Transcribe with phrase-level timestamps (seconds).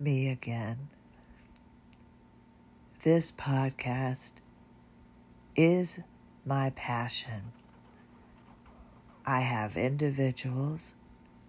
[0.00, 0.88] me again.
[3.02, 4.32] This podcast
[5.56, 6.00] is
[6.44, 7.52] my passion.
[9.26, 10.94] I have individuals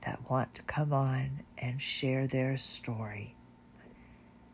[0.06, 3.36] that want to come on and share their story,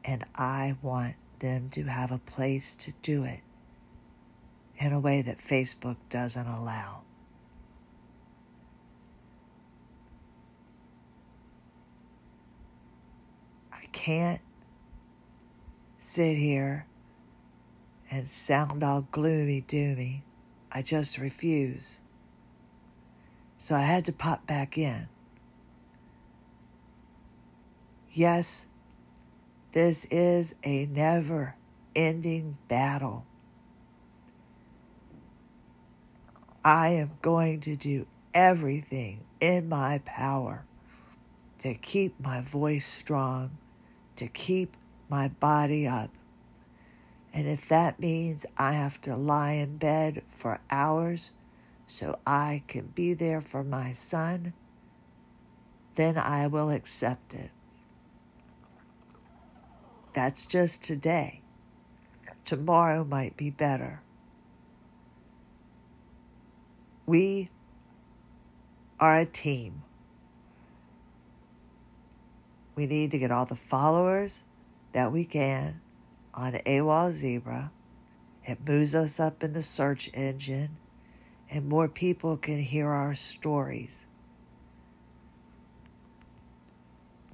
[0.03, 3.41] and I want them to have a place to do it
[4.77, 7.01] in a way that Facebook doesn't allow.
[13.85, 14.41] I can't
[15.99, 16.87] sit here
[18.09, 20.21] and sound all gloomy doomy.
[20.71, 21.99] I just refuse.
[23.59, 25.07] So I had to pop back in.
[28.09, 28.65] Yes,
[29.73, 31.53] this is a never
[31.95, 33.23] ending battle.
[36.63, 40.65] I am going to do everything in my power
[41.59, 43.59] to keep my voice strong,
[44.15, 44.77] to keep
[45.09, 46.09] my body up.
[47.33, 51.31] And if that means I have to lie in bed for hours
[51.87, 54.53] so I can be there for my son,
[55.95, 57.51] then I will accept it.
[60.13, 61.41] That's just today.
[62.45, 64.01] Tomorrow might be better.
[67.05, 67.49] We
[68.99, 69.83] are a team.
[72.75, 74.43] We need to get all the followers
[74.91, 75.79] that we can
[76.33, 77.71] on AWOL Zebra.
[78.43, 80.77] It moves us up in the search engine,
[81.49, 84.07] and more people can hear our stories.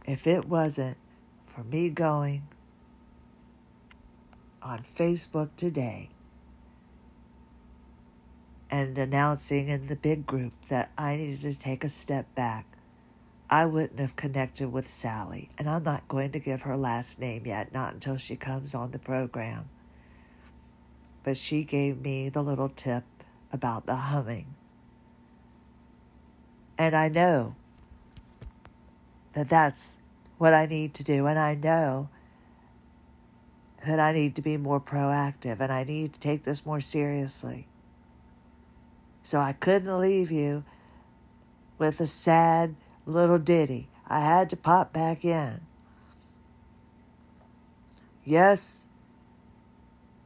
[0.06, 0.98] If it wasn't
[1.48, 2.44] for me going
[4.62, 6.10] on Facebook today
[8.70, 12.71] and announcing in the big group that I needed to take a step back,
[13.52, 15.50] I wouldn't have connected with Sally.
[15.58, 18.92] And I'm not going to give her last name yet, not until she comes on
[18.92, 19.70] the program.
[21.26, 23.04] But she gave me the little tip
[23.52, 24.56] about the humming.
[26.78, 27.56] And I know
[29.34, 29.98] that that's
[30.38, 31.28] what I need to do.
[31.28, 32.08] And I know
[33.86, 37.68] that I need to be more proactive and I need to take this more seriously.
[39.24, 40.64] So I couldn't leave you
[41.78, 42.76] with a sad
[43.06, 43.90] little ditty.
[44.08, 45.62] I had to pop back in.
[48.24, 48.86] Yes,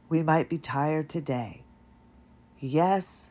[0.08, 1.62] we might be tired today.
[2.58, 3.30] Yes,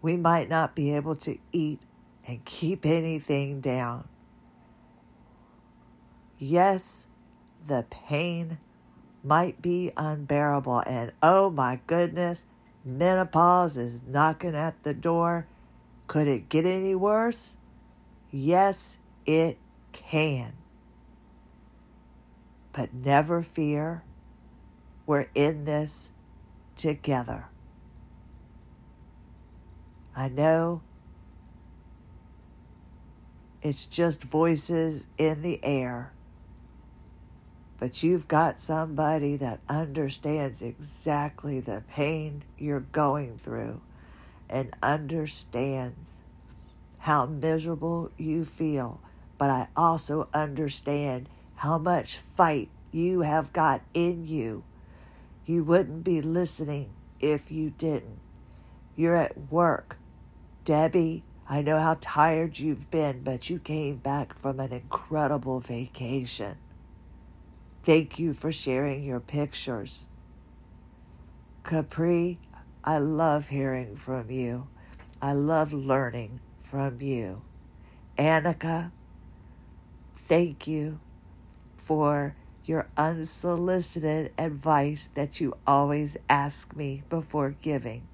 [0.00, 1.80] we might not be able to eat
[2.26, 4.08] and keep anything down.
[6.38, 7.06] Yes,
[7.66, 8.58] the pain
[9.22, 12.46] might be unbearable, and oh my goodness,
[12.84, 15.46] menopause is knocking at the door.
[16.06, 17.57] Could it get any worse?
[18.30, 19.58] Yes, it
[19.92, 20.52] can.
[22.72, 24.02] But never fear,
[25.06, 26.12] we're in this
[26.76, 27.46] together.
[30.14, 30.82] I know
[33.62, 36.12] it's just voices in the air,
[37.78, 43.80] but you've got somebody that understands exactly the pain you're going through
[44.50, 46.22] and understands
[47.08, 49.00] how miserable you feel,
[49.38, 54.62] but I also understand how much fight you have got in you.
[55.46, 58.18] You wouldn't be listening if you didn't.
[58.94, 59.96] You're at work.
[60.64, 66.58] Debbie, I know how tired you've been, but you came back from an incredible vacation.
[67.84, 70.06] Thank you for sharing your pictures.
[71.64, 72.38] Capri,
[72.84, 74.68] I love hearing from you.
[75.22, 76.40] I love learning
[76.70, 77.40] from you.
[78.18, 78.90] Anneke,
[80.16, 81.00] thank you
[81.76, 82.34] for
[82.64, 88.06] your unsolicited advice that you always ask me before giving.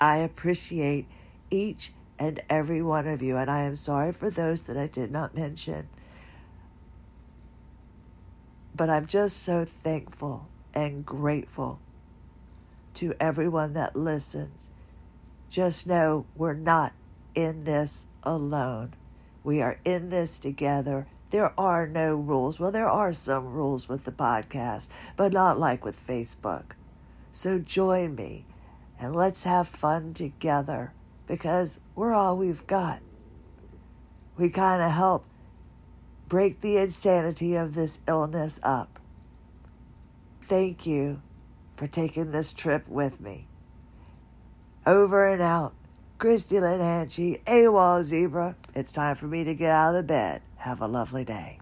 [0.00, 1.06] I appreciate
[1.50, 5.10] each and every one of you, and I am sorry for those that I did
[5.10, 5.88] not mention.
[8.74, 11.80] But I'm just so thankful and grateful
[12.94, 14.70] to everyone that listens
[15.54, 16.92] just know we're not
[17.36, 18.92] in this alone.
[19.44, 21.06] We are in this together.
[21.30, 22.58] There are no rules.
[22.58, 26.72] Well, there are some rules with the podcast, but not like with Facebook.
[27.30, 28.46] So join me
[28.98, 30.92] and let's have fun together
[31.28, 33.00] because we're all we've got.
[34.36, 35.24] We kind of help
[36.28, 38.98] break the insanity of this illness up.
[40.42, 41.22] Thank you
[41.76, 43.46] for taking this trip with me.
[44.86, 45.72] Over and out.
[46.18, 48.54] Christie Lynn Hanchey, AWOL Zebra.
[48.74, 50.42] It's time for me to get out of the bed.
[50.56, 51.58] Have a lovely day.